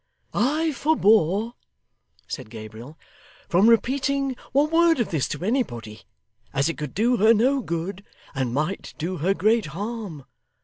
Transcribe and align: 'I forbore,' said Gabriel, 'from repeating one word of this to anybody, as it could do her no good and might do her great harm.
'I 0.33 0.71
forbore,' 0.71 1.53
said 2.27 2.49
Gabriel, 2.49 2.97
'from 3.47 3.69
repeating 3.69 4.35
one 4.51 4.71
word 4.71 4.99
of 4.99 5.11
this 5.11 5.27
to 5.27 5.43
anybody, 5.45 6.01
as 6.55 6.69
it 6.69 6.77
could 6.79 6.95
do 6.95 7.17
her 7.17 7.35
no 7.35 7.61
good 7.61 8.03
and 8.33 8.51
might 8.51 8.95
do 8.97 9.17
her 9.17 9.35
great 9.35 9.67
harm. 9.77 10.25